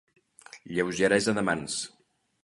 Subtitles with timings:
[0.77, 1.77] Lleugeresa de mans.